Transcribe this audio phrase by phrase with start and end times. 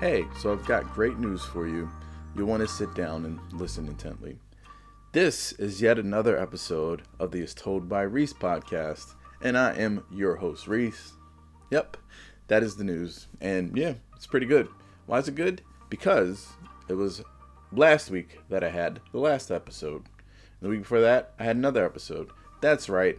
[0.00, 1.86] Hey, so I've got great news for you.
[2.34, 4.38] You'll want to sit down and listen intently.
[5.12, 10.02] This is yet another episode of the As Told by Reese podcast, and I am
[10.10, 11.12] your host, Reese.
[11.70, 11.98] Yep,
[12.48, 13.26] that is the news.
[13.42, 14.68] And yeah, it's pretty good.
[15.04, 15.60] Why is it good?
[15.90, 16.48] Because
[16.88, 17.22] it was
[17.70, 20.04] last week that I had the last episode.
[20.62, 22.30] The week before that, I had another episode.
[22.62, 23.18] That's right,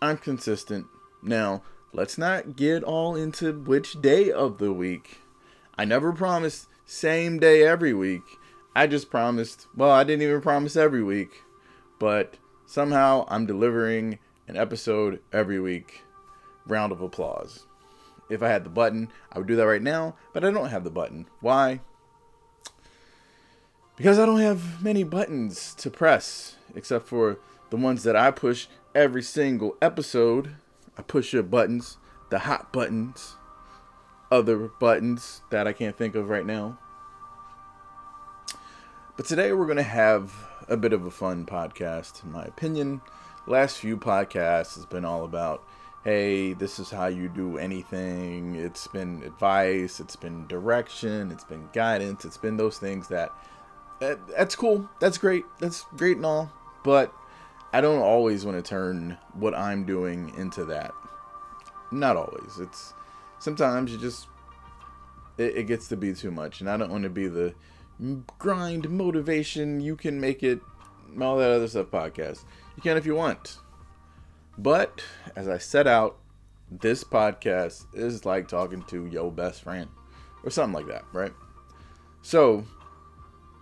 [0.00, 0.86] I'm consistent.
[1.22, 1.62] Now,
[1.92, 5.18] let's not get all into which day of the week.
[5.78, 8.22] I never promised same day every week.
[8.74, 11.30] I just promised, well, I didn't even promise every week,
[11.98, 14.18] but somehow I'm delivering
[14.48, 16.02] an episode every week.
[16.66, 17.66] Round of applause.
[18.28, 20.84] If I had the button, I would do that right now, but I don't have
[20.84, 21.28] the button.
[21.40, 21.80] Why?
[23.96, 27.38] Because I don't have many buttons to press, except for
[27.70, 30.56] the ones that I push every single episode.
[30.98, 31.98] I push your buttons,
[32.30, 33.36] the hot buttons,
[34.30, 36.78] other buttons that I can't think of right now.
[39.16, 40.34] But today we're going to have
[40.68, 43.00] a bit of a fun podcast, in my opinion.
[43.46, 45.62] Last few podcasts has been all about,
[46.04, 48.56] hey, this is how you do anything.
[48.56, 53.32] It's been advice, it's been direction, it's been guidance, it's been those things that,
[54.00, 54.88] that that's cool.
[55.00, 55.44] That's great.
[55.60, 56.52] That's great and all.
[56.84, 57.12] But
[57.72, 60.92] I don't always want to turn what I'm doing into that.
[61.90, 62.58] Not always.
[62.58, 62.92] It's
[63.46, 64.26] sometimes you just
[65.38, 67.54] it, it gets to be too much, and I don't want to be the
[68.38, 69.80] grind motivation.
[69.80, 70.58] You can make it,
[71.20, 71.86] all that other stuff.
[71.86, 72.44] Podcast.
[72.76, 73.58] You can if you want,
[74.58, 75.00] but
[75.36, 76.18] as I set out,
[76.70, 79.88] this podcast is like talking to your best friend
[80.42, 81.32] or something like that, right?
[82.22, 82.64] So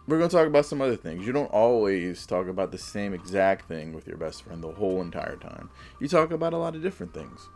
[0.07, 1.27] we're going to talk about some other things.
[1.27, 5.03] You don't always talk about the same exact thing with your best friend the whole
[5.03, 5.69] entire time.
[6.01, 7.49] You talk about a lot of different things.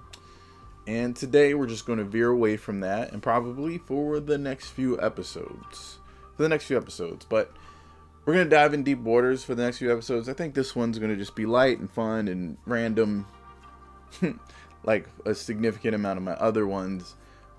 [0.89, 4.71] And today we're just going to veer away from that and probably for the next
[4.71, 5.99] few episodes.
[6.35, 7.27] For the next few episodes.
[7.29, 7.53] But
[8.25, 10.31] we're going to dive in deep waters for the next few episodes.
[10.31, 13.27] I think this one's going to just be light and fun and random,
[14.83, 17.17] like a significant amount of my other ones.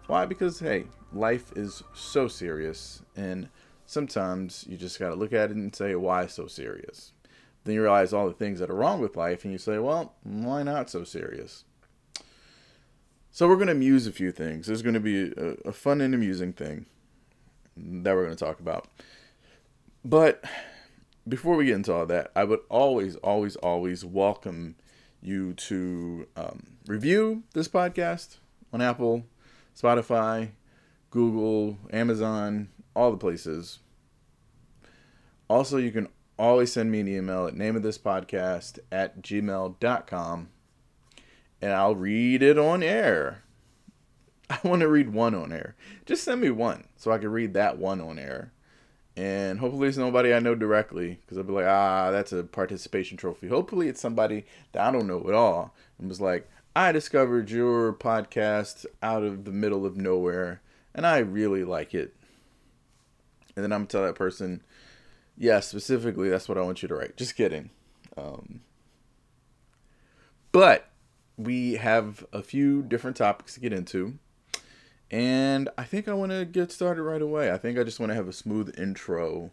[0.08, 0.25] Why?
[0.25, 3.04] Because, hey, life is so serious.
[3.16, 3.50] And
[3.86, 7.14] sometimes you just got to look at it and say, why so serious?
[7.64, 10.16] Then you realize all the things that are wrong with life, and you say, well,
[10.24, 11.66] why not so serious?
[13.32, 14.68] So we're going to muse a few things.
[14.68, 16.88] There's going to be a, a fun and amusing thing
[17.78, 18.88] that we're going to talk about.
[20.04, 20.44] But
[21.28, 24.76] before we get into all that, I would always, always, always welcome
[25.22, 28.38] you to um, review this podcast
[28.74, 29.26] on Apple,
[29.76, 30.52] Spotify,
[31.12, 33.80] Google, Amazon, all the places.
[35.48, 36.08] Also, you can
[36.38, 40.50] always send me an email at name of this podcast at gmail.com
[41.62, 43.44] and I'll read it on air.
[44.50, 45.75] I want to read one on air.
[46.06, 48.52] Just send me one so I can read that one on air.
[49.16, 53.18] And hopefully it's nobody I know directly because I'll be like, ah, that's a participation
[53.18, 53.48] trophy.
[53.48, 57.94] Hopefully it's somebody that I don't know at all and was like, I discovered your
[57.94, 60.62] podcast out of the middle of nowhere
[60.96, 62.16] and I really like it.
[63.56, 64.64] And then I'm tell that person,
[65.38, 67.18] yeah, specifically, that's what I want you to write.
[67.18, 67.72] Just kidding.
[68.16, 68.62] Um,
[70.52, 70.90] but
[71.40, 74.20] we have a few different topics to get into.
[75.10, 77.50] And I think I want to get started right away.
[77.50, 79.52] I think I just want to have a smooth intro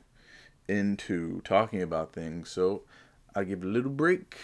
[0.69, 2.51] into talking about things.
[2.51, 2.83] So
[3.35, 4.37] I'll give a little break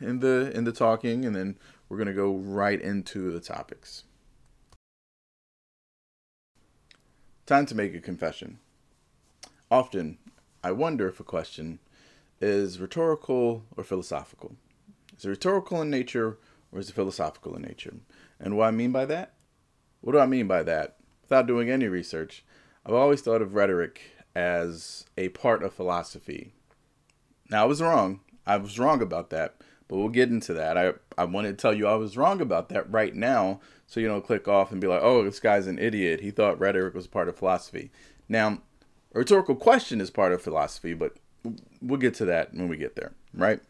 [0.00, 4.04] in the in the talking and then we're going to go right into the topics.
[7.44, 8.58] Time to make a confession.
[9.70, 10.18] Often,
[10.62, 11.80] I wonder if a question
[12.40, 14.54] is rhetorical or philosophical.
[15.18, 16.38] Is it rhetorical in nature
[16.74, 17.94] or is it philosophical in nature?
[18.40, 19.34] And what I mean by that?
[20.00, 20.96] What do I mean by that?
[21.22, 22.44] Without doing any research,
[22.84, 24.02] I've always thought of rhetoric
[24.34, 26.52] as a part of philosophy.
[27.48, 28.20] Now, I was wrong.
[28.46, 29.54] I was wrong about that,
[29.88, 30.76] but we'll get into that.
[30.76, 34.08] I, I want to tell you I was wrong about that right now so you
[34.08, 36.20] don't click off and be like, oh, this guy's an idiot.
[36.20, 37.90] He thought rhetoric was part of philosophy.
[38.28, 38.58] Now,
[39.14, 41.16] a rhetorical question is part of philosophy, but
[41.80, 43.60] we'll get to that when we get there, right?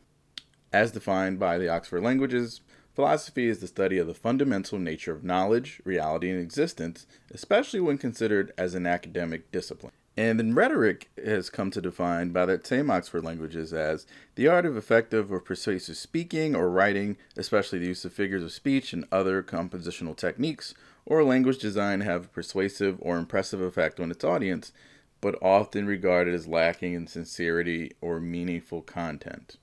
[0.73, 2.63] As defined by the Oxford Languages,
[2.95, 7.99] Philosophy is the study of the fundamental nature of knowledge, reality, and existence, especially when
[7.99, 9.93] considered as an academic discipline.
[10.17, 14.07] And then rhetoric has come to define by that same Oxford languages as
[14.37, 18.53] the art of effective or persuasive speaking or writing, especially the use of figures of
[18.53, 20.73] speech and other compositional techniques,
[21.05, 24.73] or language designed to have a persuasive or impressive effect on its audience,
[25.21, 29.57] but often regarded as lacking in sincerity or meaningful content.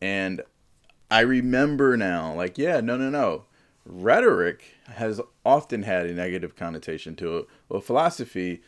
[0.00, 0.40] And
[1.10, 3.44] I remember now, like, yeah, no, no, no.
[3.84, 8.62] rhetoric has often had a negative connotation to it, Well, philosophy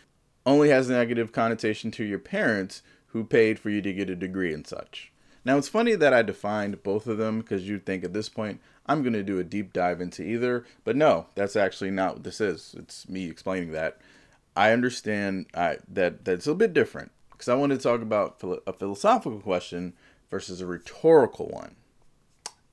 [0.44, 4.16] only has a negative connotation to your parents who paid for you to get a
[4.16, 5.12] degree and such.
[5.44, 8.60] Now, it's funny that I defined both of them because you'd think at this point
[8.86, 12.24] I'm going to do a deep dive into either, but no, that's actually not what
[12.24, 12.74] this is.
[12.76, 13.98] It's me explaining that.
[14.56, 18.72] I understand I, that that's a bit different because I want to talk about a
[18.72, 19.94] philosophical question
[20.30, 21.76] versus a rhetorical one.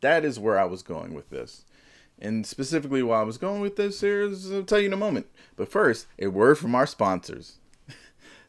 [0.01, 1.65] That is where I was going with this.
[2.21, 4.97] And specifically, why I was going with this here is I'll tell you in a
[4.97, 5.27] moment.
[5.55, 7.57] But first, a word from our sponsors.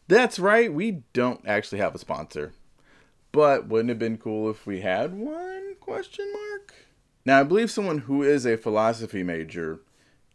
[0.09, 2.53] That's right, we don't actually have a sponsor.
[3.33, 5.77] But wouldn't it have been cool if we had one?
[5.79, 6.75] Question mark.
[7.25, 9.81] Now, I believe someone who is a philosophy major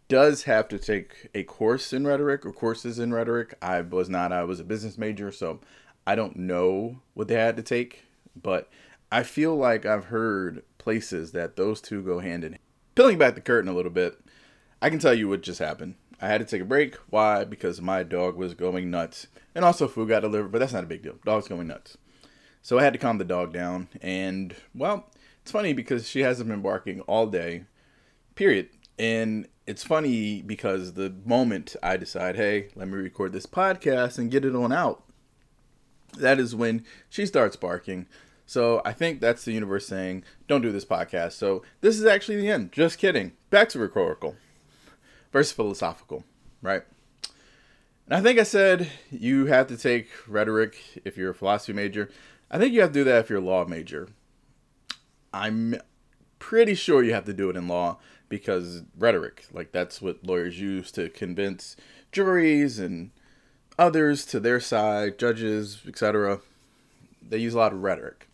[0.07, 3.55] does have to take a course in rhetoric or courses in rhetoric.
[3.61, 4.31] I was not.
[4.31, 5.59] I was a business major, so
[6.05, 8.03] I don't know what they had to take,
[8.41, 8.69] but
[9.11, 12.61] I feel like I've heard places that those two go hand in hand.
[12.93, 14.17] Peeling back the curtain a little bit,
[14.81, 15.95] I can tell you what just happened.
[16.21, 16.95] I had to take a break.
[17.09, 17.43] Why?
[17.43, 19.25] Because my dog was going nuts.
[19.55, 21.15] And also food got delivered, but that's not a big deal.
[21.25, 21.97] Dog's going nuts.
[22.61, 23.89] So I had to calm the dog down.
[23.99, 25.09] And, well,
[25.41, 27.65] it's funny because she hasn't been barking all day,
[28.35, 28.69] period.
[28.99, 34.29] And it's funny because the moment I decide, hey, let me record this podcast and
[34.29, 35.03] get it on out,
[36.19, 38.05] that is when she starts barking.
[38.45, 41.33] So I think that's the universe saying, don't do this podcast.
[41.33, 42.71] So this is actually the end.
[42.71, 43.33] Just kidding.
[43.49, 44.35] Back to rhetorical
[45.31, 46.23] versus philosophical,
[46.61, 46.83] right?
[48.05, 52.09] And I think I said you have to take rhetoric if you're a philosophy major.
[52.51, 54.09] I think you have to do that if you're a law major.
[55.33, 55.75] I'm
[56.37, 57.97] pretty sure you have to do it in law
[58.29, 61.75] because rhetoric, like that's what lawyers use to convince
[62.11, 63.09] juries and
[63.79, 66.41] others to their side, judges, etc.
[67.27, 68.27] They use a lot of rhetoric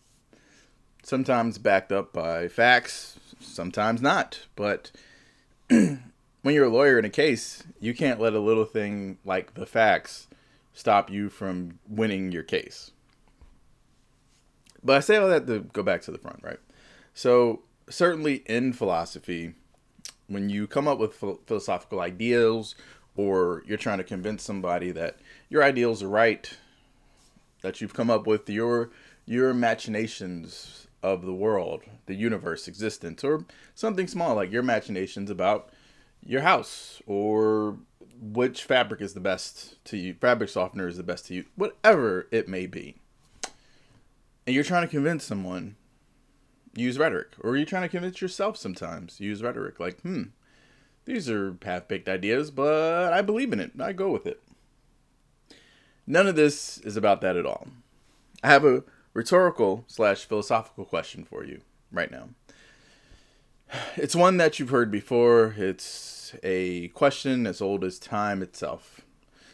[1.02, 4.46] sometimes backed up by facts, sometimes not.
[4.56, 4.90] But
[5.68, 6.00] when
[6.44, 10.28] you're a lawyer in a case, you can't let a little thing like the facts
[10.72, 12.92] stop you from winning your case.
[14.82, 16.58] But I say all that to go back to the front, right?
[17.14, 19.54] So, certainly in philosophy,
[20.26, 22.74] when you come up with philosophical ideals
[23.16, 26.56] or you're trying to convince somebody that your ideals are right,
[27.60, 28.90] that you've come up with your
[29.24, 33.44] your imaginations of the world, the universe, existence, or
[33.74, 35.70] something small like your imaginations about
[36.24, 37.78] your house or
[38.20, 42.28] which fabric is the best to you, fabric softener is the best to you, whatever
[42.30, 42.96] it may be.
[44.46, 45.76] And you're trying to convince someone,
[46.74, 47.28] use rhetoric.
[47.40, 49.80] Or you're trying to convince yourself sometimes, use rhetoric.
[49.80, 50.24] Like, hmm,
[51.04, 53.72] these are half baked ideas, but I believe in it.
[53.80, 54.40] I go with it.
[56.06, 57.68] None of this is about that at all.
[58.42, 58.82] I have a
[59.14, 61.60] rhetorical slash philosophical question for you
[61.90, 62.30] right now.
[63.96, 65.54] It's one that you've heard before.
[65.56, 69.00] It's a question as old as time itself.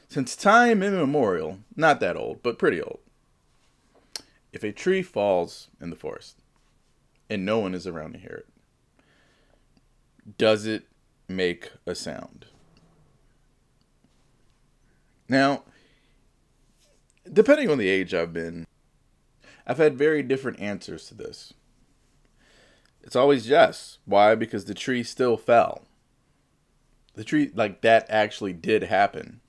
[0.09, 3.01] Since time immemorial, not that old, but pretty old.
[4.53, 6.39] If a tree falls in the forest
[7.29, 10.85] and no one is around to hear it, does it
[11.29, 12.47] make a sound?
[15.29, 15.65] Now,
[17.31, 18.67] depending on the age I've been,
[19.69, 21.53] I've had very different answers to this.
[23.03, 23.99] It's always yes.
[24.07, 24.35] Why?
[24.35, 25.83] Because the tree still fell.
[27.15, 29.41] The tree, like that, actually did happen.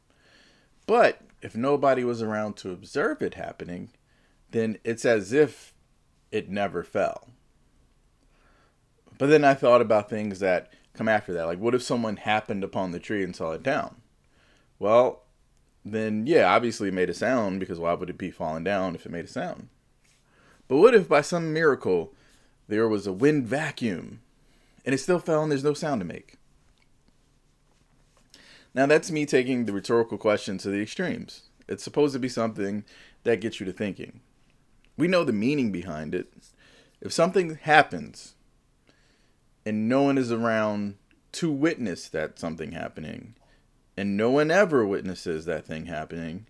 [0.86, 3.92] But if nobody was around to observe it happening,
[4.52, 5.74] then it's as if
[6.32, 7.30] it never fell.
[9.18, 11.46] But then I thought about things that come after that.
[11.46, 14.02] Like, what if someone happened upon the tree and saw it down?
[14.80, 15.24] Well,
[15.86, 19.06] then, yeah, obviously it made a sound because why would it be falling down if
[19.06, 19.70] it made a sound?
[20.70, 22.14] But what if by some miracle
[22.70, 24.22] there was a wind vacuum
[24.86, 26.36] and it still fell and there's no sound to make?
[28.74, 31.42] Now that's me taking the rhetorical question to the extremes.
[31.68, 32.86] It's supposed to be something
[33.24, 34.22] that gets you to thinking.
[34.96, 36.32] We know the meaning behind it.
[37.02, 38.36] If something happens
[39.66, 40.98] and no one is around
[41.34, 43.36] to witness that something happening,
[43.98, 46.46] and no one ever witnesses that thing happening,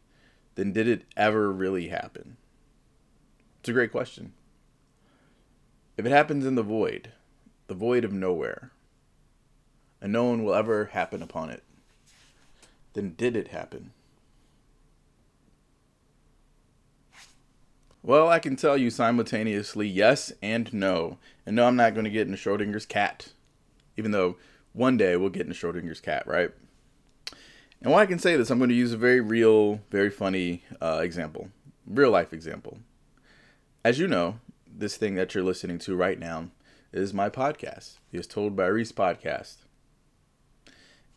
[0.56, 2.38] then did it ever really happen?
[3.60, 4.34] It's a great question.
[5.98, 7.12] If it happens in the void,
[7.68, 8.72] the void of nowhere,
[10.02, 11.64] and no one will ever happen upon it,
[12.94, 13.92] then did it happen?
[18.02, 21.18] Well, I can tell you simultaneously yes and no.
[21.46, 23.34] And no, I'm not going to get into Schrodinger's cat,
[23.98, 24.38] even though
[24.72, 26.52] one day we'll get into Schrodinger's cat, right?
[27.82, 30.64] And why I can say this, I'm going to use a very real, very funny
[30.82, 31.50] uh, example,
[31.86, 32.80] real life example.
[33.84, 36.50] As you know, this thing that you're listening to right now
[36.92, 39.60] is my podcast, As Told by Reese podcast.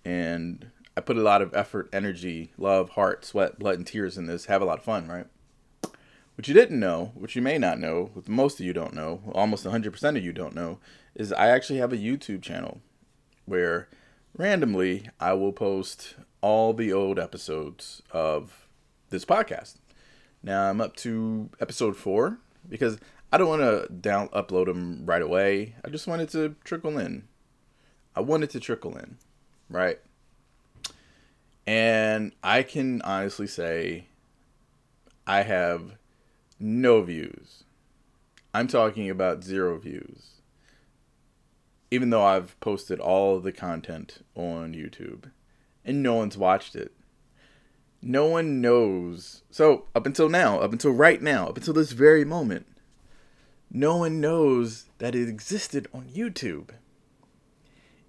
[0.05, 4.27] and I put a lot of effort, energy, love, heart, sweat, blood, and tears in
[4.27, 4.45] this.
[4.45, 5.27] Have a lot of fun, right?
[6.37, 9.23] What you didn't know, what you may not know, what most of you don't know,
[9.33, 10.79] almost 100% of you don't know,
[11.17, 12.81] is I actually have a YouTube channel
[13.45, 13.89] where
[14.37, 18.69] randomly I will post all the old episodes of
[19.11, 19.79] this podcast.
[20.43, 22.39] Now I'm up to episode four
[22.69, 22.99] because
[23.33, 25.75] I don't want to down upload them right away.
[25.85, 27.29] I just wanted to trickle in.
[28.15, 29.17] I wanted to trickle in,
[29.71, 29.99] right?
[31.67, 34.07] And I can honestly say
[35.27, 35.97] I have
[36.59, 37.65] no views.
[38.53, 40.41] I'm talking about zero views.
[41.91, 45.31] Even though I've posted all the content on YouTube
[45.85, 46.93] and no one's watched it.
[48.03, 49.43] No one knows.
[49.51, 52.67] So, up until now, up until right now, up until this very moment,
[53.71, 56.71] no one knows that it existed on YouTube.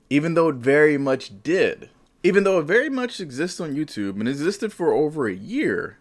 [0.09, 1.89] Even though it very much did.
[2.23, 5.99] Even though it very much exists on YouTube and existed for over a year,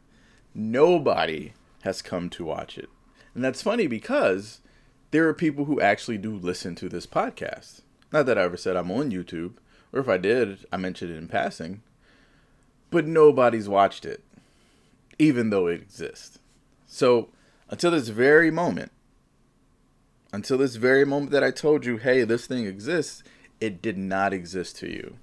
[0.55, 2.89] nobody has come to watch it.
[3.35, 4.61] And that's funny because
[5.11, 7.83] there are people who actually do listen to this podcast.
[8.13, 9.55] Not that I ever said I'm on YouTube,
[9.93, 11.83] or if I did, I mentioned it in passing.
[12.93, 14.23] But nobody's watched it,
[15.19, 16.39] even though it exists.
[16.87, 17.31] So,
[17.71, 18.93] until this very moment,
[20.31, 23.25] until this very moment that I told you, hey, this thing exists,
[23.61, 25.17] it did not exist to you.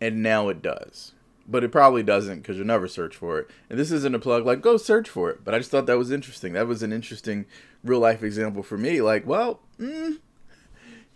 [0.00, 1.12] And now it does.
[1.48, 3.50] But it probably doesn't because you'll never search for it.
[3.68, 5.44] And this isn't a plug, like, go search for it.
[5.44, 6.52] But I just thought that was interesting.
[6.52, 7.46] That was an interesting
[7.82, 9.02] real life example for me.
[9.02, 10.18] Like, well, mm,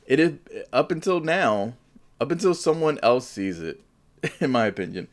[0.07, 0.33] it is
[0.73, 1.75] up until now,
[2.21, 3.81] up until someone else sees it,
[4.41, 5.09] in my opinion,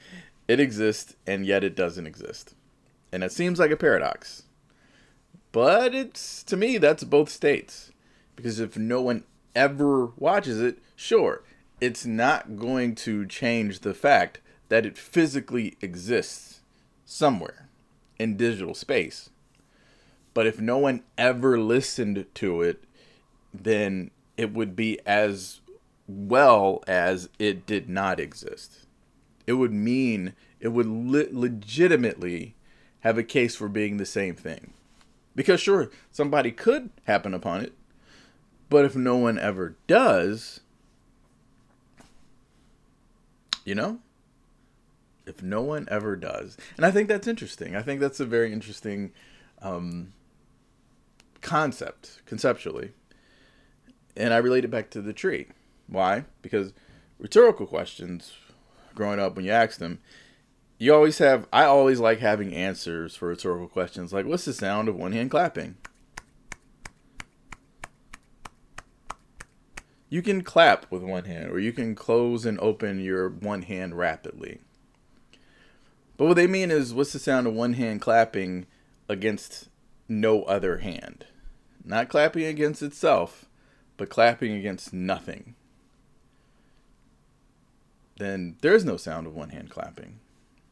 [0.47, 2.55] it exists and yet it doesn't exist.
[3.11, 4.43] And it seems like a paradox.
[5.51, 7.91] But it's to me that's both states.
[8.35, 9.23] Because if no one
[9.55, 11.43] ever watches it, sure,
[11.79, 16.61] it's not going to change the fact that it physically exists
[17.05, 17.69] somewhere
[18.17, 19.29] in digital space.
[20.33, 22.83] But if no one ever listened to it,
[23.53, 25.61] then it would be as
[26.07, 28.82] well as it did not exist.
[29.45, 32.55] It would mean it would le- legitimately
[33.01, 34.73] have a case for being the same thing.
[35.35, 37.73] Because sure, somebody could happen upon it,
[38.69, 40.61] but if no one ever does,
[43.65, 43.99] you know?
[45.25, 46.57] If no one ever does.
[46.77, 47.75] And I think that's interesting.
[47.75, 49.11] I think that's a very interesting
[49.61, 50.13] um,
[51.41, 52.91] concept, conceptually.
[54.15, 55.47] And I relate it back to the tree.
[55.87, 56.25] Why?
[56.41, 56.73] Because
[57.19, 58.33] rhetorical questions,
[58.95, 59.99] growing up, when you ask them,
[60.77, 64.89] you always have I always like having answers for rhetorical questions like what's the sound
[64.89, 65.77] of one hand clapping?
[70.09, 73.97] You can clap with one hand or you can close and open your one hand
[73.97, 74.59] rapidly.
[76.17, 78.67] But what they mean is what's the sound of one hand clapping
[79.09, 79.69] against
[80.07, 81.25] no other hand?
[81.83, 83.45] Not clapping against itself,
[83.97, 85.55] but clapping against nothing.
[88.17, 90.19] Then there is no sound of one hand clapping.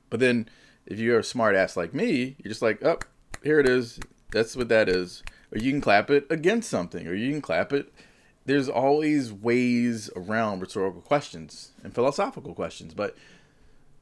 [0.09, 0.47] But then
[0.85, 2.99] if you're a smart ass like me, you're just like, oh,
[3.43, 3.99] here it is.
[4.31, 5.23] That's what that is.
[5.51, 7.91] Or you can clap it against something, or you can clap it.
[8.45, 13.15] There's always ways around rhetorical questions and philosophical questions, but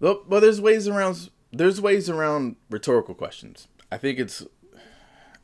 [0.01, 3.67] oh, well, there's ways around there's ways around rhetorical questions.
[3.91, 4.46] I think it's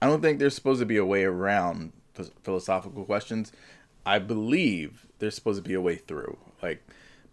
[0.01, 1.91] I don't think there's supposed to be a way around
[2.43, 3.51] philosophical questions.
[4.05, 6.37] I believe there's supposed to be a way through.
[6.61, 6.85] Like,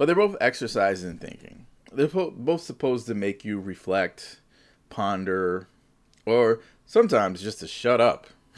[0.03, 4.41] but they're both exercises in thinking they're both supposed to make you reflect,
[4.91, 5.69] ponder,
[6.27, 8.27] or sometimes just to shut up.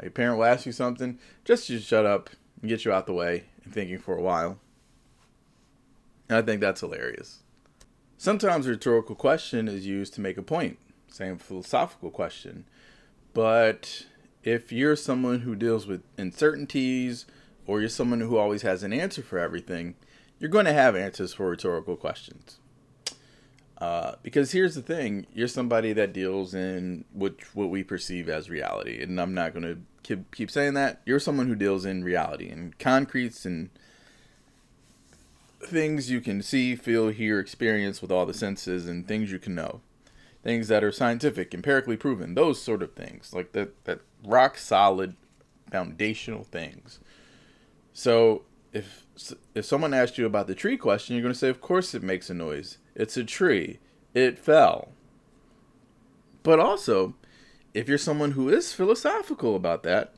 [0.00, 2.30] like a parent will ask you something, just to shut up
[2.60, 4.58] and get you out the way and thinking for a while.
[6.28, 7.44] And I think that's hilarious.
[8.18, 12.64] Sometimes a rhetorical question is used to make a point, same philosophical question.
[13.34, 14.06] But
[14.42, 17.24] if you're someone who deals with uncertainties
[17.68, 19.94] or you're someone who always has an answer for everything,
[20.38, 22.58] you're going to have answers for rhetorical questions.
[23.78, 28.48] Uh, because here's the thing: you're somebody that deals in what what we perceive as
[28.48, 31.02] reality, and I'm not going to keep, keep saying that.
[31.04, 33.68] You're someone who deals in reality and concretes and
[35.60, 39.54] things you can see, feel, hear, experience with all the senses, and things you can
[39.54, 39.80] know,
[40.42, 45.16] things that are scientific, empirically proven, those sort of things, like that that rock solid,
[45.70, 46.98] foundational things.
[47.92, 49.05] So if
[49.54, 52.02] if someone asked you about the tree question, you're going to say, "Of course, it
[52.02, 52.78] makes a noise.
[52.94, 53.78] It's a tree.
[54.14, 54.92] It fell."
[56.42, 57.14] But also,
[57.74, 60.14] if you're someone who is philosophical about that,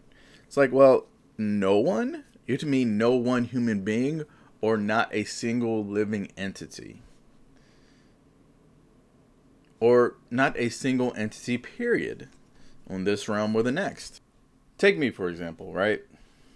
[0.46, 2.24] it's like, well, no one.
[2.46, 4.24] You to mean no one human being
[4.60, 7.02] or not a single living entity.
[9.80, 12.28] Or not a single entity, period,
[12.88, 14.20] on this realm or the next.
[14.76, 16.02] Take me, for example, right?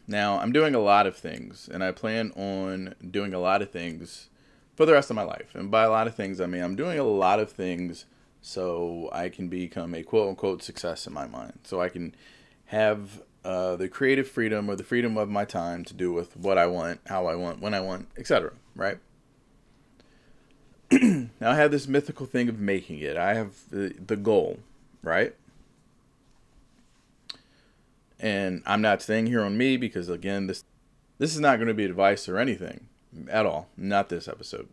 [0.07, 3.71] Now, I'm doing a lot of things, and I plan on doing a lot of
[3.71, 4.29] things
[4.75, 5.55] for the rest of my life.
[5.55, 8.07] And by a lot of things, I mean I'm doing a lot of things
[8.41, 11.61] so I can become a quote unquote success in my mind.
[11.63, 12.15] So I can
[12.67, 16.59] have uh, the creative freedom or the freedom of my time to do with what
[16.59, 18.53] I want, how I want, when I want, etc.
[18.75, 18.99] Right?
[20.91, 23.17] now I have this mythical thing of making it.
[23.17, 24.59] I have the, the goal,
[25.03, 25.35] right?
[28.23, 30.65] And I'm not staying here on me because again, this
[31.19, 32.87] this is not going to be advice or anything
[33.29, 33.69] at all.
[33.77, 34.69] Not this episode.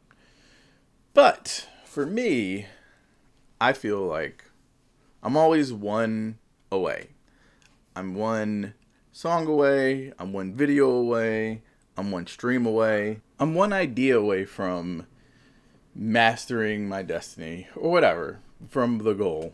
[1.14, 2.68] But for me,
[3.60, 4.46] I feel like
[5.22, 6.38] I'm always one
[6.72, 7.10] away.
[7.96, 8.76] I'm one
[9.12, 10.14] song away.
[10.20, 11.64] I'm one video away.
[11.98, 13.20] I'm one stream away.
[13.40, 15.08] I'm one idea away from
[15.94, 18.40] mastering my destiny or whatever
[18.70, 19.54] from the goal.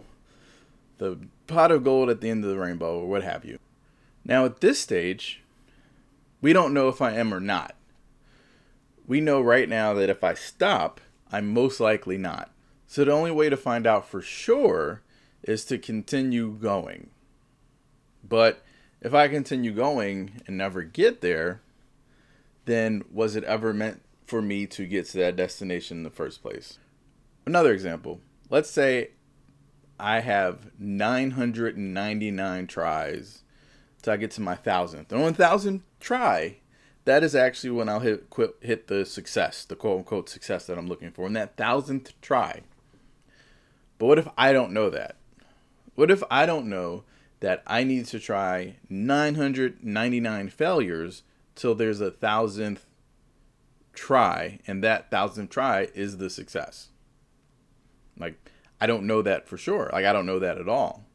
[0.98, 3.58] The pot of gold at the end of the rainbow or what have you.
[4.26, 5.44] Now, at this stage,
[6.42, 7.76] we don't know if I am or not.
[9.08, 11.00] We know right now that if I stop,
[11.32, 12.52] I'm most likely not.
[12.88, 15.02] So the only way to find out for sure
[15.44, 17.12] is to continue going.
[18.28, 18.64] But
[19.02, 21.62] if I continue going and never get there,
[22.66, 26.42] then was it ever meant for me to get to that destination in the first
[26.42, 26.80] place?
[27.46, 28.22] Another example.
[28.50, 29.12] Let's say
[30.00, 33.44] I have 999 tries
[34.06, 35.12] till I get to my thousandth.
[35.12, 36.58] And on thousand try,
[37.06, 40.78] that is actually when I'll hit quit, hit the success, the quote unquote success that
[40.78, 41.26] I'm looking for.
[41.26, 42.62] In that thousandth try.
[43.98, 45.18] But what if I don't know that?
[45.96, 47.04] What if I don't know
[47.40, 51.24] that I need to try 999 failures
[51.56, 52.86] till there's a thousandth
[53.94, 56.90] try, and that thousandth try is the success?
[58.20, 58.38] Like,
[58.80, 59.90] I don't know that for sure.
[59.92, 61.06] Like, I don't know that at all.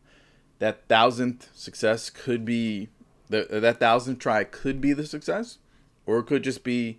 [0.60, 2.88] That thousandth success could be
[3.28, 5.58] the, that thousandth try could be the success,
[6.06, 6.98] or it could just be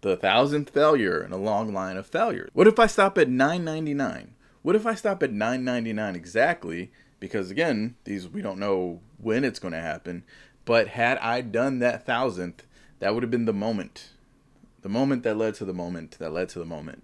[0.00, 2.50] the thousandth failure in a long line of failures.
[2.52, 4.34] What if I stop at 999?
[4.62, 6.92] What if I stop at 999 exactly?
[7.20, 10.24] Because again, these we don't know when it's going to happen.
[10.64, 12.66] But had I done that thousandth,
[13.00, 14.10] that would have been the moment.
[14.82, 17.02] The moment that led to the moment that led to the moment.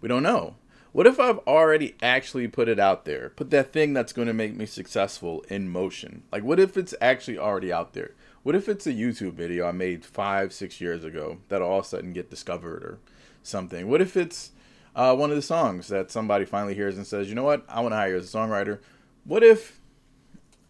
[0.00, 0.56] We don't know.
[0.96, 3.28] What if I've already actually put it out there?
[3.28, 6.22] Put that thing that's going to make me successful in motion.
[6.32, 8.14] Like, what if it's actually already out there?
[8.42, 11.84] What if it's a YouTube video I made five, six years ago that all of
[11.84, 12.98] a sudden get discovered or
[13.42, 13.88] something?
[13.88, 14.52] What if it's
[14.94, 17.80] uh, one of the songs that somebody finally hears and says, you know what, I
[17.80, 18.78] want to hire you as a songwriter.
[19.24, 19.78] What if,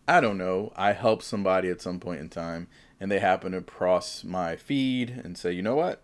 [0.09, 2.67] I don't know, I help somebody at some point in time
[2.99, 6.03] and they happen to cross my feed and say, you know what,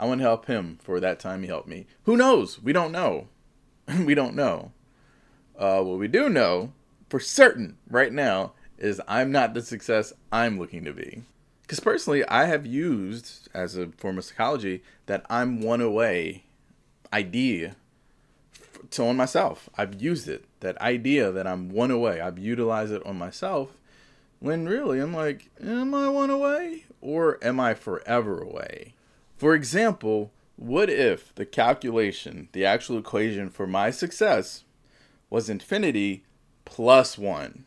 [0.00, 1.86] I want to help him for that time he helped me.
[2.04, 2.58] Who knows?
[2.58, 3.28] We don't know.
[3.98, 4.72] we don't know.
[5.58, 6.72] Uh, what we do know
[7.10, 11.24] for certain right now is I'm not the success I'm looking to be.
[11.60, 16.44] Because personally, I have used as a form of psychology that I'm one away
[17.12, 17.76] idea
[18.92, 19.68] to on myself.
[19.76, 20.46] I've used it.
[20.60, 22.22] That idea that I'm one away.
[22.22, 23.76] I've utilized it on myself.
[24.38, 28.94] When really I'm like, am I one away or am I forever away?
[29.40, 34.64] For example, what if the calculation, the actual equation for my success
[35.30, 36.24] was infinity
[36.66, 37.64] plus one?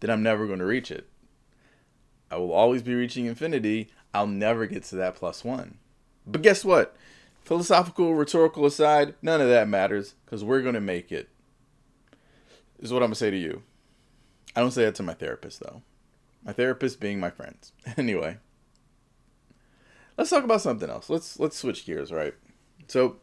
[0.00, 1.06] Then I'm never going to reach it.
[2.28, 3.92] I will always be reaching infinity.
[4.12, 5.78] I'll never get to that plus one.
[6.26, 6.96] But guess what?
[7.44, 11.28] Philosophical, rhetorical aside, none of that matters because we're going to make it.
[12.80, 13.62] Is what I'm going to say to you.
[14.56, 15.82] I don't say that to my therapist, though.
[16.44, 17.72] My therapist being my friends.
[17.96, 18.38] anyway,
[20.20, 21.08] let's talk about something else.
[21.08, 22.34] Let's let's switch gears, right?
[22.88, 23.16] So,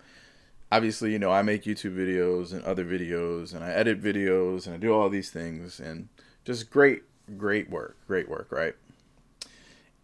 [0.71, 4.73] obviously, you know, I make YouTube videos and other videos, and I edit videos, and
[4.73, 6.09] I do all these things, and
[6.43, 7.03] just great,
[7.37, 8.73] great work, great work, right?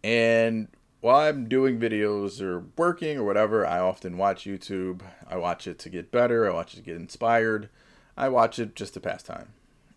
[0.04, 0.68] And
[1.00, 5.00] while I'm doing videos or working or whatever, I often watch YouTube.
[5.26, 6.48] I watch it to get better.
[6.48, 7.70] I watch it to get inspired.
[8.16, 9.48] I watch it just to pass time.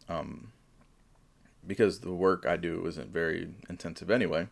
[0.09, 0.51] Um,
[1.65, 4.47] because the work I do isn't very intensive anyway.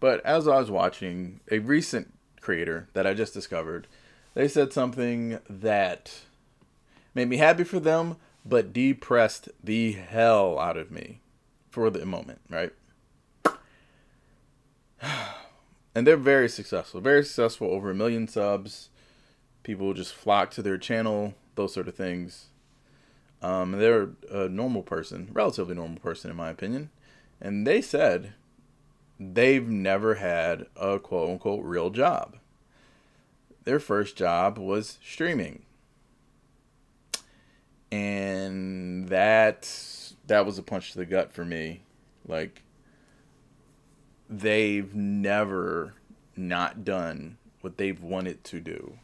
[0.00, 3.86] But as I was watching a recent creator that I just discovered,
[4.34, 6.20] they said something that
[7.14, 11.20] made me happy for them, but depressed the hell out of me
[11.70, 12.72] for the moment, right?
[15.94, 18.90] and they're very successful, very successful, over a million subs.
[19.62, 22.46] People just flock to their channel, those sort of things.
[23.42, 26.90] Um, they're a normal person, relatively normal person in my opinion,
[27.40, 28.34] and they said
[29.18, 32.36] they've never had a quote unquote real job.
[33.64, 35.64] Their first job was streaming.
[37.90, 39.68] And that
[40.26, 41.82] that was a punch to the gut for me.
[42.26, 42.62] Like
[44.28, 45.94] they've never
[46.36, 48.98] not done what they've wanted to do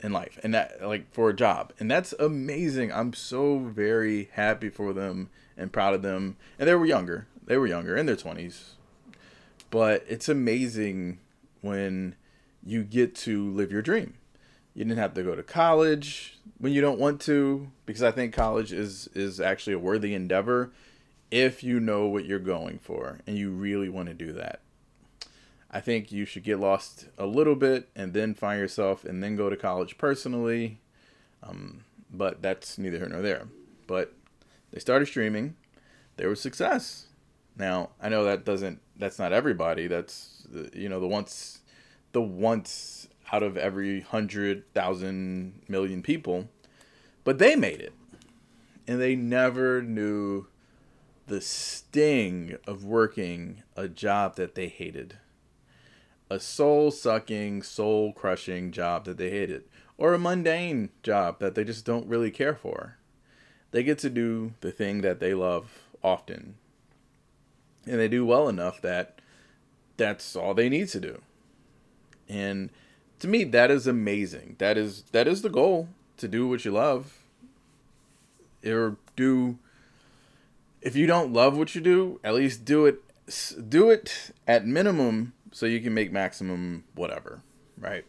[0.00, 4.68] in life and that like for a job and that's amazing i'm so very happy
[4.68, 8.16] for them and proud of them and they were younger they were younger in their
[8.16, 8.74] 20s
[9.70, 11.18] but it's amazing
[11.60, 12.14] when
[12.64, 14.14] you get to live your dream
[14.74, 18.32] you didn't have to go to college when you don't want to because i think
[18.32, 20.70] college is is actually a worthy endeavor
[21.30, 24.60] if you know what you're going for and you really want to do that
[25.70, 29.36] I think you should get lost a little bit and then find yourself and then
[29.36, 30.78] go to college personally.
[31.42, 33.48] Um, but that's neither here nor there.
[33.86, 34.14] But
[34.72, 35.56] they started streaming.
[36.16, 37.06] There was success.
[37.56, 38.80] Now I know that doesn't.
[38.98, 39.86] That's not everybody.
[39.86, 41.60] That's the, you know the once,
[42.12, 46.48] the once out of every hundred thousand million people.
[47.24, 47.92] But they made it,
[48.86, 50.46] and they never knew
[51.26, 55.18] the sting of working a job that they hated
[56.30, 59.64] a soul sucking, soul crushing job that they hated,
[59.96, 62.96] or a mundane job that they just don't really care for.
[63.70, 66.56] They get to do the thing that they love often.
[67.88, 69.20] And they do well enough that
[69.96, 71.22] that's all they need to do.
[72.28, 72.70] And
[73.20, 74.56] to me that is amazing.
[74.58, 77.18] That is that is the goal to do what you love.
[78.64, 79.58] Or do
[80.80, 83.02] if you don't love what you do, at least do it
[83.68, 87.42] do it at minimum so you can make maximum whatever,
[87.78, 88.04] right?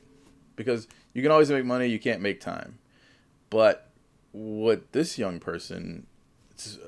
[0.56, 2.80] Because you can always make money, you can't make time.
[3.50, 3.90] But
[4.32, 6.06] what this young person's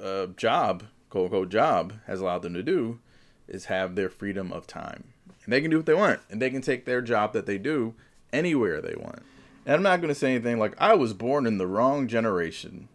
[0.02, 3.00] uh, job, quote unquote job, has allowed them to do
[3.48, 5.04] is have their freedom of time.
[5.44, 6.22] And they can do what they want.
[6.30, 7.94] And they can take their job that they do
[8.32, 9.22] anywhere they want.
[9.66, 12.88] And I'm not going to say anything like I was born in the wrong generation.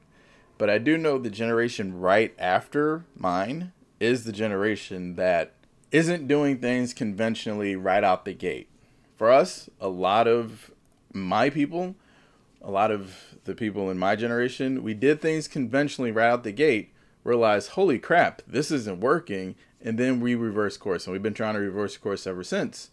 [0.59, 5.53] But I do know the generation right after mine is the generation that
[5.93, 8.69] isn't doing things conventionally right out the gate.
[9.17, 10.71] For us, a lot of
[11.13, 11.95] my people,
[12.63, 16.53] a lot of the people in my generation, we did things conventionally right out the
[16.53, 16.93] gate,
[17.27, 21.07] realized, holy crap, this isn't working, and then we reverse course.
[21.07, 22.91] And we've been trying to reverse course ever since.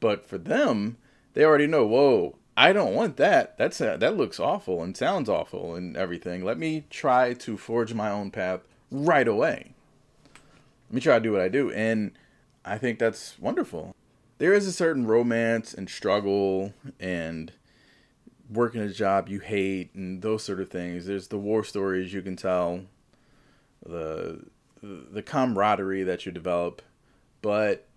[0.00, 0.96] But for them,
[1.34, 3.58] they already know, whoa, I don't want that.
[3.58, 6.44] That's a, that looks awful and sounds awful and everything.
[6.44, 9.74] Let me try to forge my own path right away.
[10.88, 11.70] Let me try to do what I do.
[11.72, 12.12] And
[12.64, 13.94] I think that's wonderful.
[14.38, 17.52] There is a certain romance and struggle and
[18.50, 21.06] working a job you hate and those sort of things.
[21.06, 22.82] There's the war stories you can tell,
[23.84, 24.44] the
[24.82, 26.82] the camaraderie that you develop,
[27.40, 27.88] but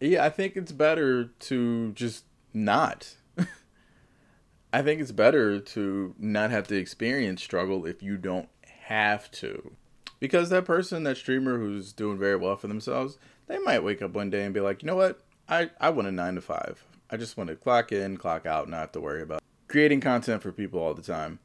[0.00, 2.24] yeah, I think it's better to just
[2.54, 3.16] not.
[4.72, 8.48] I think it's better to not have to experience struggle if you don't
[8.86, 9.72] have to.
[10.18, 14.12] Because that person, that streamer who's doing very well for themselves, they might wake up
[14.12, 15.20] one day and be like, you know what?
[15.48, 16.84] I, I want a nine to five.
[17.10, 20.42] I just want to clock in, clock out, not have to worry about creating content
[20.42, 21.38] for people all the time.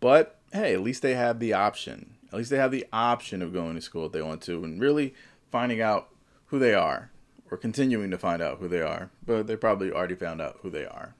[0.00, 2.14] But hey, at least they have the option.
[2.30, 4.80] At least they have the option of going to school if they want to and
[4.80, 5.14] really
[5.50, 6.08] finding out
[6.46, 7.10] who they are
[7.50, 9.10] or continuing to find out who they are.
[9.24, 11.14] But they probably already found out who they are.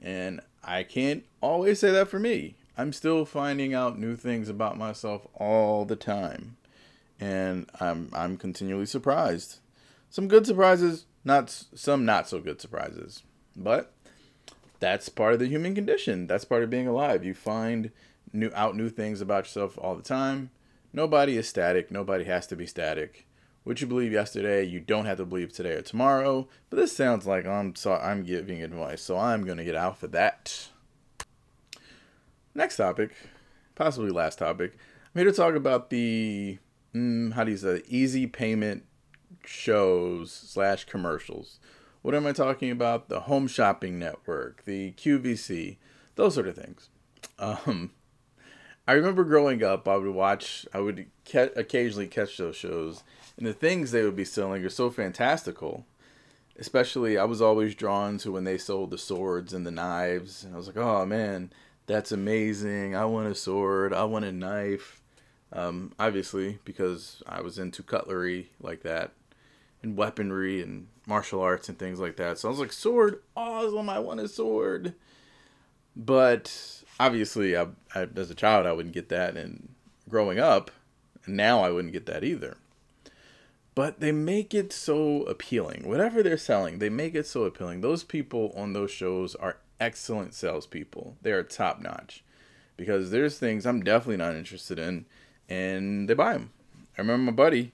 [0.00, 2.54] And I can't always say that for me.
[2.76, 6.56] I'm still finding out new things about myself all the time.
[7.20, 9.58] And I'm I'm continually surprised
[10.10, 13.24] some good surprises, not some not so good surprises.
[13.56, 13.92] But
[14.80, 16.26] that's part of the human condition.
[16.26, 17.24] That's part of being alive.
[17.24, 17.90] You find
[18.32, 20.50] new out new things about yourself all the time.
[20.92, 21.90] Nobody is static.
[21.90, 23.26] Nobody has to be static.
[23.64, 26.48] What you believe yesterday, you don't have to believe today or tomorrow.
[26.70, 30.06] But this sounds like I'm so I'm giving advice, so I'm gonna get out for
[30.08, 30.68] that.
[32.54, 33.12] Next topic,
[33.74, 34.72] possibly last topic.
[35.14, 36.58] I'm here to talk about the
[36.94, 38.84] mm, how do you say easy payment
[39.44, 41.60] shows slash commercials.
[42.02, 43.08] What am I talking about?
[43.08, 45.76] The Home Shopping Network, the QVC,
[46.14, 46.88] those sort of things.
[47.38, 47.90] Um,
[48.88, 53.02] I remember growing up, I would watch, I would ca- occasionally catch those shows,
[53.36, 55.84] and the things they would be selling are so fantastical.
[56.58, 60.54] Especially, I was always drawn to when they sold the swords and the knives, and
[60.54, 61.52] I was like, oh man,
[61.86, 62.96] that's amazing.
[62.96, 65.02] I want a sword, I want a knife.
[65.52, 69.12] Um, obviously, because I was into cutlery like that
[69.82, 72.38] and weaponry and martial arts and things like that.
[72.38, 73.90] So I was like, sword, awesome!
[73.90, 74.94] I want a sword.
[75.94, 79.68] But obviously, I, I, as a child, I wouldn't get that, and
[80.08, 80.70] growing up,
[81.26, 82.56] now I wouldn't get that either.
[83.74, 85.86] but they make it so appealing.
[85.86, 87.80] Whatever they're selling, they make it so appealing.
[87.80, 91.16] Those people on those shows are excellent salespeople.
[91.22, 92.24] They are top notch
[92.76, 95.06] because there's things I'm definitely not interested in,
[95.48, 96.50] and they buy them.
[96.96, 97.70] I remember my buddy,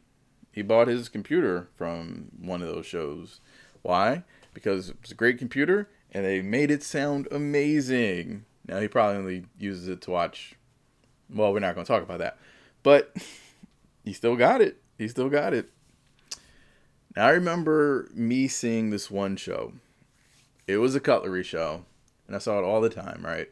[0.53, 3.41] he bought his computer from one of those shows.
[3.81, 4.25] Why?
[4.53, 8.45] Because it's a great computer and they made it sound amazing.
[8.67, 10.55] Now he probably only uses it to watch.
[11.33, 12.39] Well, we're not going to talk about that,
[12.83, 13.15] but
[14.05, 14.81] he still got it.
[14.99, 15.71] He still got it.
[17.17, 19.73] Now I remember me seeing this one show.
[20.67, 21.85] It was a cutlery show,
[22.27, 23.49] and I saw it all the time, right?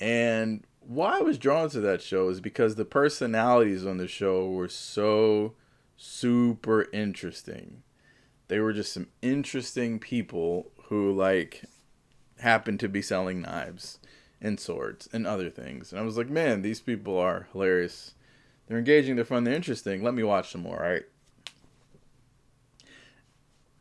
[0.00, 4.48] And why I was drawn to that show is because the personalities on the show
[4.48, 5.54] were so
[5.96, 7.82] super interesting.
[8.48, 11.64] They were just some interesting people who like
[12.40, 13.98] happened to be selling knives
[14.40, 15.92] and swords and other things.
[15.92, 18.14] And I was like, man, these people are hilarious.
[18.66, 20.02] They're engaging, they're fun, they're interesting.
[20.02, 21.04] Let me watch some more, right?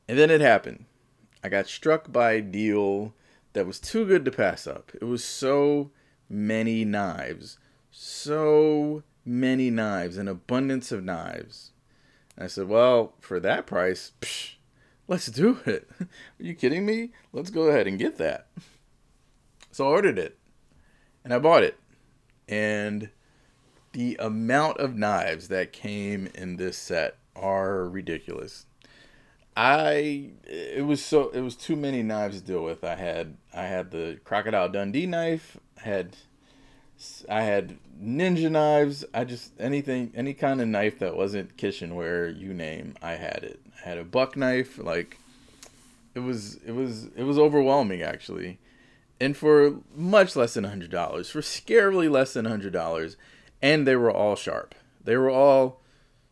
[0.08, 0.86] And then it happened.
[1.44, 3.14] I got struck by a deal
[3.54, 4.92] that was too good to pass up.
[4.94, 5.92] It was so
[6.30, 7.58] many knives.
[7.92, 11.72] So many knives, an abundance of knives.
[12.36, 14.55] And I said, well, for that price, psh,
[15.08, 15.88] let's do it.
[16.02, 16.08] Are
[16.44, 17.12] you kidding me?
[17.34, 18.48] Let's go ahead and get that.
[19.72, 20.38] So I ordered it
[21.24, 21.78] and I bought it.
[22.48, 23.10] And
[23.94, 28.66] the amount of knives that came in this set are ridiculous.
[29.58, 32.84] I it was so it was too many knives to deal with.
[32.84, 36.18] I had I had the crocodile Dundee knife, had
[37.30, 39.06] I had ninja knives.
[39.14, 43.65] I just anything any kind of knife that wasn't kitchenware, you name, I had it.
[43.78, 45.18] I had a buck knife, like
[46.14, 48.60] it was it was it was overwhelming actually.
[49.20, 53.16] And for much less than hundred dollars, for scarily less than hundred dollars,
[53.62, 54.76] and they were all sharp.
[55.04, 55.82] They were all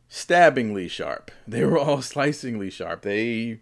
[0.09, 1.31] stabbingly sharp.
[1.47, 3.01] They were all slicingly sharp.
[3.01, 3.59] They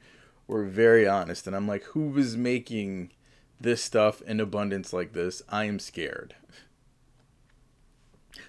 [0.48, 1.48] were very honest.
[1.48, 3.12] And I'm like, who was making
[3.60, 5.41] this stuff in abundance like this?
[5.50, 6.36] I am scared.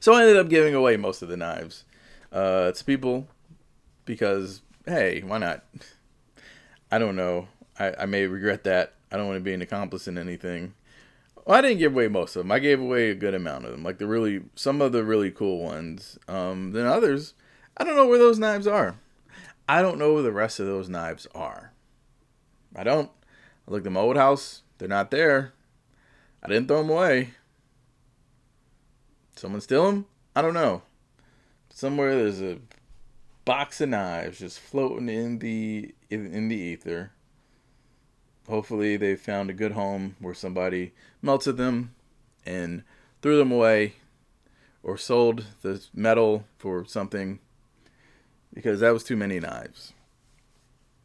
[0.01, 1.85] So I ended up giving away most of the knives
[2.33, 3.29] uh, to people
[4.05, 5.65] because, hey, why not?
[6.91, 7.49] I don't know.
[7.79, 8.95] I, I may regret that.
[9.11, 10.75] I don't want to be an accomplice in anything.
[11.45, 12.53] Well, I didn't give away most of them.
[12.53, 15.31] I gave away a good amount of them, like the really some of the really
[15.31, 16.19] cool ones.
[16.29, 17.35] Um, then others,
[17.77, 18.97] I don't know where those knives are.
[19.69, 21.73] I don't know where the rest of those knives are.
[22.77, 23.11] I don't.
[23.67, 24.63] I looked at my old house.
[24.79, 25.53] They're not there.
[26.43, 27.31] I didn't throw them away.
[29.37, 30.07] Someone steal them?
[30.35, 30.83] I don't know.
[31.71, 32.59] Somewhere there's a
[33.45, 37.13] box of knives just floating in the in, the ether.
[38.49, 41.95] Hopefully they found a good home where somebody melted them
[42.45, 42.83] and
[43.21, 43.95] threw them away
[44.83, 47.39] or sold the metal for something
[48.53, 49.93] because that was too many knives.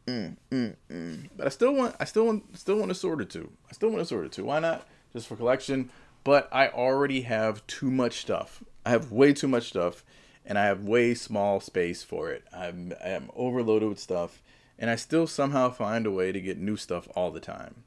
[0.06, 1.28] Mm, mm, mm.
[1.36, 3.52] But I still want, I still want, still want a sword or two.
[3.68, 4.46] I still want a sword or two.
[4.46, 4.86] Why not?
[5.12, 5.90] Just for collection.
[6.24, 8.64] But I already have too much stuff.
[8.84, 10.04] I have way too much stuff,
[10.48, 12.42] and I have way small space for it.
[12.52, 14.42] I'm, I'm overloaded with stuff,
[14.78, 17.84] and I still somehow find a way to get new stuff all the time.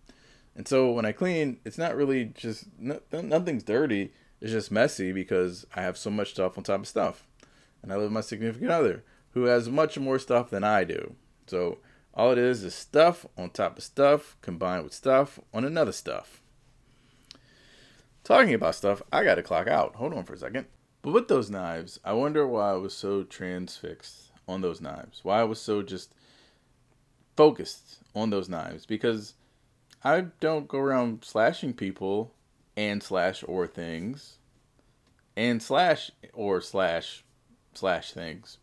[0.56, 4.14] And so when I clean, it's not really just nothing's dirty.
[4.40, 7.28] It's just messy because I have so much stuff on top of stuff,
[7.82, 11.16] and I live with my significant other who has much more stuff than I do.
[11.48, 11.80] So
[12.14, 16.42] all it is is stuff on top of stuff combined with stuff on another stuff.
[18.24, 19.96] Talking about stuff, I gotta clock out.
[19.96, 20.68] Hold on for a second.
[21.02, 25.22] But with those knives, I wonder why I was so transfixed on those knives.
[25.24, 26.14] Why I was so just
[27.36, 28.86] focused on those knives.
[28.86, 29.34] Because
[30.04, 32.34] I don't go around slashing people
[32.78, 34.38] and slash or things
[35.36, 37.24] and slash or slash
[37.74, 38.58] slash things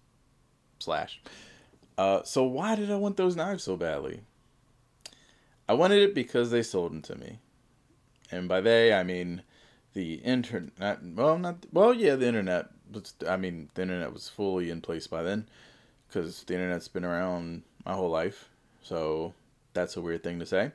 [0.78, 1.20] slash.
[1.96, 4.20] Uh, so why did I want those knives so badly?
[5.68, 7.40] I wanted it because they sold them to me,
[8.30, 9.42] and by they I mean
[9.98, 11.00] the internet.
[11.02, 12.68] Well, not well, yeah, the internet.
[12.88, 15.48] But I mean, the internet was fully in place by then,
[16.06, 18.48] because the internet's been around my whole life.
[18.80, 19.34] So
[19.72, 20.70] that's a weird thing to say,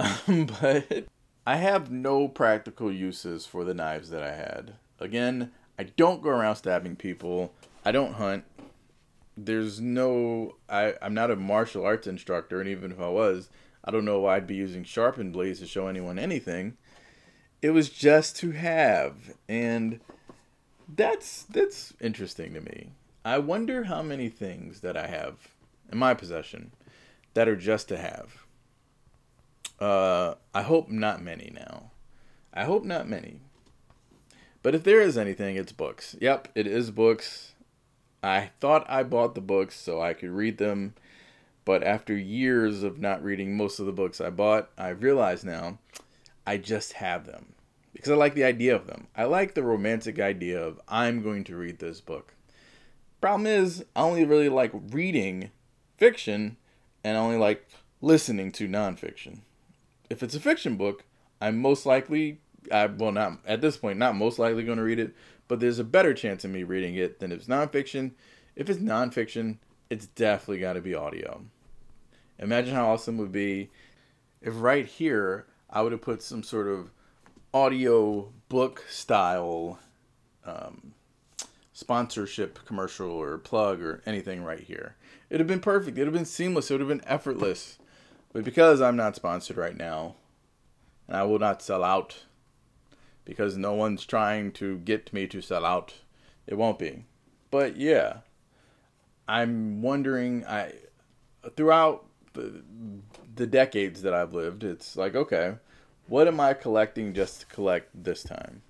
[0.00, 1.06] um, but
[1.46, 4.74] I have no practical uses for the knives that I had.
[4.98, 7.54] Again, I don't go around stabbing people.
[7.84, 8.44] I don't hunt
[9.38, 13.50] there's no I, I'm not a martial arts instructor and even if I was,
[13.84, 16.78] I don't know why I'd be using sharpened blades to show anyone anything.
[17.66, 19.98] It was just to have and
[20.86, 22.90] that's that's interesting to me.
[23.24, 25.48] I wonder how many things that I have
[25.90, 26.70] in my possession
[27.34, 28.46] that are just to have.
[29.80, 31.90] Uh I hope not many now.
[32.54, 33.40] I hope not many.
[34.62, 36.14] But if there is anything, it's books.
[36.20, 37.54] Yep, it is books.
[38.22, 40.94] I thought I bought the books so I could read them,
[41.64, 45.78] but after years of not reading most of the books I bought, I realize now
[46.46, 47.54] I just have them
[47.96, 49.06] because I like the idea of them.
[49.16, 52.34] I like the romantic idea of I'm going to read this book.
[53.22, 55.50] Problem is, I only really like reading
[55.96, 56.58] fiction
[57.02, 57.66] and I only like
[58.02, 59.40] listening to nonfiction.
[60.10, 61.04] If it's a fiction book,
[61.40, 64.98] I'm most likely, I well not at this point, not most likely going to read
[64.98, 65.14] it,
[65.48, 68.10] but there's a better chance of me reading it than if it's nonfiction.
[68.56, 69.56] If it's nonfiction,
[69.88, 71.44] it's definitely got to be audio.
[72.38, 73.70] Imagine how awesome it would be
[74.42, 76.90] if right here I would have put some sort of
[77.56, 79.78] audio book style
[80.44, 80.92] um,
[81.72, 84.94] sponsorship commercial or plug or anything right here.
[85.30, 85.96] It'd have been perfect.
[85.96, 86.70] It'd have been seamless.
[86.70, 87.78] It would have been effortless.
[88.34, 90.16] But because I'm not sponsored right now,
[91.08, 92.24] and I will not sell out
[93.24, 95.94] because no one's trying to get me to sell out,
[96.46, 97.06] it won't be.
[97.50, 98.18] But yeah,
[99.26, 100.44] I'm wondering.
[100.44, 100.74] I
[101.56, 102.62] throughout the
[103.34, 105.54] the decades that I've lived, it's like okay,
[106.08, 108.62] what am I collecting just to collect this time?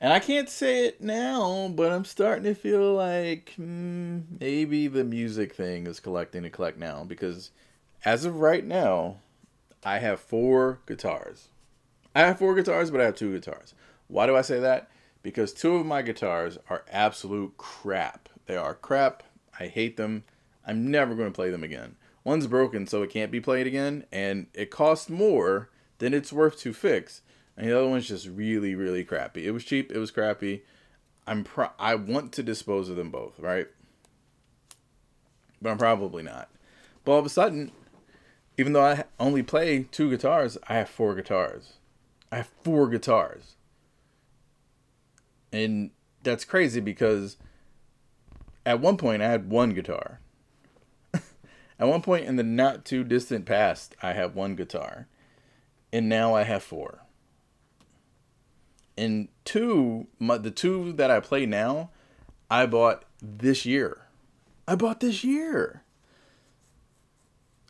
[0.00, 5.04] And I can't say it now, but I'm starting to feel like mm, maybe the
[5.04, 7.50] music thing is collecting to collect now because
[8.04, 9.18] as of right now,
[9.84, 11.48] I have four guitars.
[12.14, 13.74] I have four guitars, but I have two guitars.
[14.08, 14.90] Why do I say that?
[15.22, 18.28] Because two of my guitars are absolute crap.
[18.46, 19.22] They are crap.
[19.58, 20.24] I hate them.
[20.66, 21.94] I'm never going to play them again.
[22.24, 25.70] One's broken, so it can't be played again, and it costs more
[26.02, 27.22] than it's worth to fix.
[27.56, 29.46] And the other one's just really, really crappy.
[29.46, 29.92] It was cheap.
[29.92, 30.64] It was crappy.
[31.28, 33.68] I'm pro- I want to dispose of them both, right?
[35.60, 36.48] But I'm probably not.
[37.04, 37.70] But all of a sudden,
[38.58, 41.74] even though I only play two guitars, I have four guitars.
[42.32, 43.54] I have four guitars.
[45.52, 45.92] And
[46.24, 47.36] that's crazy because
[48.66, 50.18] at one point I had one guitar.
[51.14, 55.06] at one point in the not too distant past, I had one guitar.
[55.92, 57.00] And now I have four.
[58.96, 61.90] And two, my, the two that I play now,
[62.50, 64.02] I bought this year.
[64.66, 65.82] I bought this year.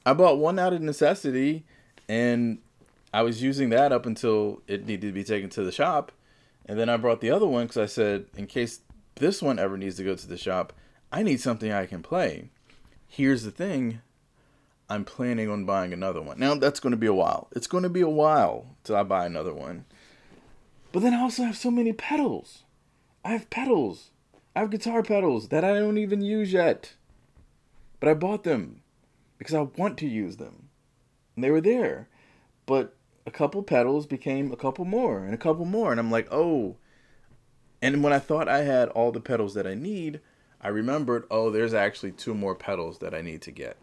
[0.04, 1.64] I bought one out of necessity
[2.08, 2.58] and
[3.14, 6.12] I was using that up until it needed to be taken to the shop.
[6.66, 8.80] And then I brought the other one because I said, in case
[9.16, 10.72] this one ever needs to go to the shop,
[11.12, 12.50] I need something I can play.
[13.06, 14.00] Here's the thing
[14.92, 16.38] I'm planning on buying another one.
[16.38, 17.48] Now, that's going to be a while.
[17.56, 19.86] It's going to be a while till I buy another one.
[20.92, 22.64] But then I also have so many pedals.
[23.24, 24.10] I have pedals.
[24.54, 26.92] I have guitar pedals that I don't even use yet.
[28.00, 28.82] But I bought them
[29.38, 30.68] because I want to use them.
[31.36, 32.10] And they were there.
[32.66, 35.90] But a couple pedals became a couple more and a couple more.
[35.90, 36.76] And I'm like, oh.
[37.80, 40.20] And when I thought I had all the pedals that I need,
[40.60, 43.78] I remembered, oh, there's actually two more pedals that I need to get.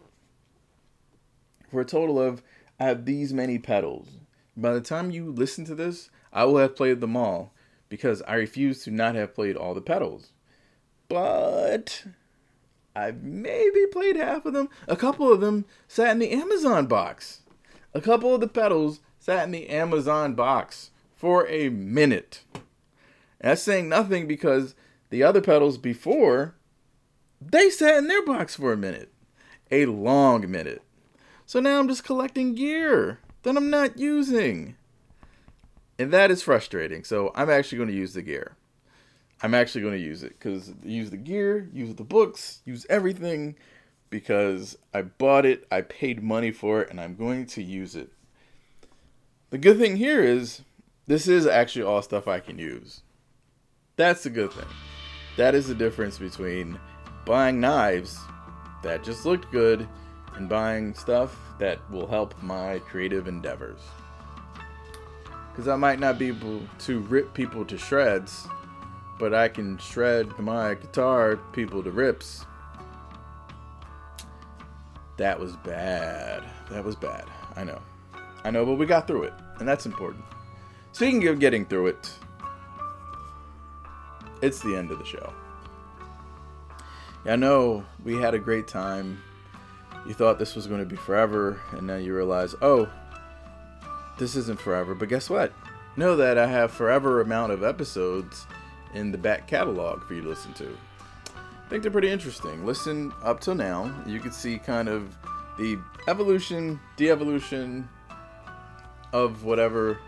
[1.70, 2.42] For a total of,
[2.78, 4.08] I have these many pedals.
[4.56, 7.52] By the time you listen to this, I will have played them all
[7.88, 10.32] because I refuse to not have played all the pedals.
[11.08, 12.04] But
[12.94, 14.68] I've maybe played half of them.
[14.88, 17.42] A couple of them sat in the Amazon box.
[17.94, 22.44] A couple of the pedals sat in the Amazon box for a minute.
[22.54, 24.74] And that's saying nothing because
[25.10, 26.54] the other pedals before,
[27.40, 29.12] they sat in their box for a minute.
[29.70, 30.82] A long minute.
[31.50, 34.76] So now I'm just collecting gear that I'm not using.
[35.98, 37.02] And that is frustrating.
[37.02, 38.52] So I'm actually going to use the gear.
[39.42, 43.56] I'm actually going to use it because use the gear, use the books, use everything
[44.10, 48.12] because I bought it, I paid money for it, and I'm going to use it.
[49.50, 50.62] The good thing here is
[51.08, 53.00] this is actually all stuff I can use.
[53.96, 54.68] That's the good thing.
[55.36, 56.78] That is the difference between
[57.26, 58.16] buying knives
[58.84, 59.88] that just looked good
[60.34, 63.80] and buying stuff that will help my creative endeavors.
[65.50, 68.46] Because I might not be able to rip people to shreds,
[69.18, 72.46] but I can shred my guitar people to rips
[75.20, 76.42] that was bad.
[76.70, 77.24] That was bad.
[77.54, 77.78] I know.
[78.42, 80.24] I know, but we got through it, and that's important.
[80.92, 82.10] Speaking of getting through it,
[84.40, 85.30] it's the end of the show.
[87.26, 89.22] I know we had a great time.
[90.06, 92.88] You thought this was going to be forever, and now you realize, oh,
[94.18, 94.94] this isn't forever.
[94.94, 95.52] But guess what?
[95.96, 98.46] Know that I have forever amount of episodes
[98.94, 100.76] in the back catalog for you to listen to.
[101.36, 102.66] I think they're pretty interesting.
[102.66, 105.16] Listen up till now, you can see kind of
[105.58, 105.78] the
[106.08, 107.88] evolution, de-evolution
[109.12, 109.98] of whatever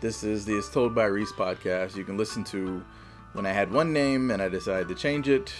[0.00, 0.44] this is.
[0.44, 1.94] The As Told by Reese podcast.
[1.94, 2.82] You can listen to
[3.34, 5.52] when I had one name and I decided to change it,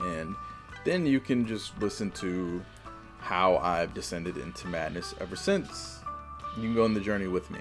[0.00, 0.34] And
[0.84, 2.62] then you can just listen to
[3.20, 6.00] how I've descended into madness ever since.
[6.56, 7.60] You can go on the journey with me.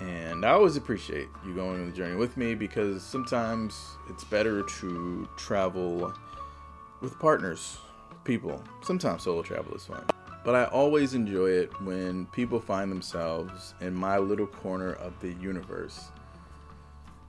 [0.00, 4.62] And I always appreciate you going on the journey with me because sometimes it's better
[4.62, 6.12] to travel
[7.00, 7.78] with partners,
[8.24, 8.62] people.
[8.82, 10.04] Sometimes solo travel is fun.
[10.44, 15.32] But I always enjoy it when people find themselves in my little corner of the
[15.34, 16.10] universe.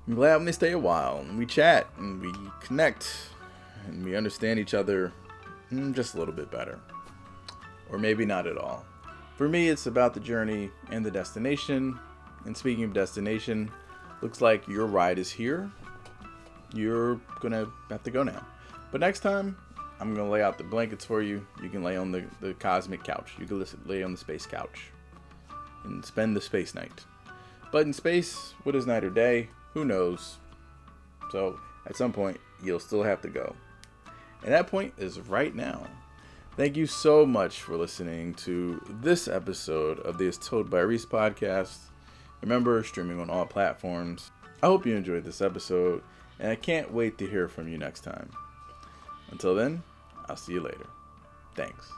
[0.07, 3.09] I'm glad when they stay a while and we chat and we connect
[3.87, 5.13] and we understand each other
[5.71, 6.79] mm, just a little bit better.
[7.89, 8.85] Or maybe not at all.
[9.37, 11.99] For me, it's about the journey and the destination.
[12.45, 13.71] And speaking of destination,
[14.21, 15.69] looks like your ride is here.
[16.73, 18.45] You're gonna have to go now.
[18.91, 19.57] But next time,
[19.99, 21.45] I'm gonna lay out the blankets for you.
[21.61, 23.33] You can lay on the, the cosmic couch.
[23.39, 24.91] You can lay on the space couch
[25.83, 27.05] and spend the space night.
[27.71, 29.49] But in space, what is night or day?
[29.73, 30.37] Who knows?
[31.31, 33.55] So at some point, you'll still have to go.
[34.43, 35.87] And that point is right now.
[36.57, 41.05] Thank you so much for listening to this episode of the As Told by Reese
[41.05, 41.75] podcast.
[42.41, 44.31] Remember, streaming on all platforms.
[44.63, 46.01] I hope you enjoyed this episode,
[46.39, 48.29] and I can't wait to hear from you next time.
[49.31, 49.83] Until then,
[50.29, 50.87] I'll see you later.
[51.55, 51.91] Thanks.